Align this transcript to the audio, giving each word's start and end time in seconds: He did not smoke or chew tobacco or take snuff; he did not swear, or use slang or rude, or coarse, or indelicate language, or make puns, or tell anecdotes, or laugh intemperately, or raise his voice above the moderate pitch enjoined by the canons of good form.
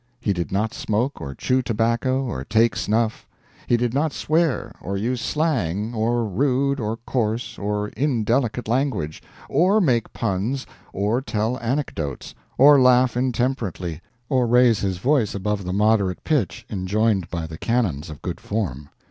He 0.19 0.33
did 0.33 0.51
not 0.51 0.73
smoke 0.73 1.21
or 1.21 1.35
chew 1.35 1.61
tobacco 1.61 2.23
or 2.25 2.43
take 2.43 2.75
snuff; 2.75 3.27
he 3.67 3.77
did 3.77 3.93
not 3.93 4.11
swear, 4.13 4.73
or 4.81 4.97
use 4.97 5.21
slang 5.21 5.93
or 5.93 6.25
rude, 6.25 6.79
or 6.79 6.97
coarse, 6.97 7.59
or 7.59 7.89
indelicate 7.89 8.67
language, 8.67 9.21
or 9.47 9.79
make 9.79 10.11
puns, 10.11 10.65
or 10.91 11.21
tell 11.21 11.59
anecdotes, 11.59 12.33
or 12.57 12.81
laugh 12.81 13.15
intemperately, 13.15 14.01
or 14.27 14.47
raise 14.47 14.79
his 14.79 14.97
voice 14.97 15.35
above 15.35 15.65
the 15.65 15.71
moderate 15.71 16.23
pitch 16.23 16.65
enjoined 16.71 17.29
by 17.29 17.45
the 17.45 17.59
canons 17.59 18.09
of 18.09 18.23
good 18.23 18.41
form. 18.41 18.89